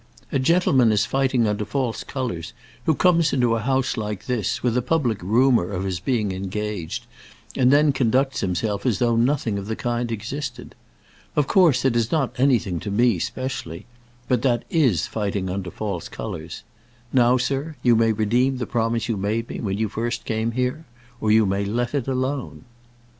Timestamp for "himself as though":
8.39-9.15